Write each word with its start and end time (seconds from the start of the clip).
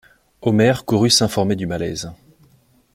Omer 0.41 0.83
courut 0.83 1.11
s'informer 1.11 1.55
du 1.55 1.67
malaise. 1.67 2.11